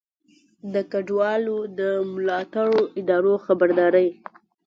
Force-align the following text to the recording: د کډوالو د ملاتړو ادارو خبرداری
د 0.73 0.75
کډوالو 0.91 1.57
د 1.77 1.79
ملاتړو 2.13 2.81
ادارو 2.99 3.33
خبرداری 3.45 4.07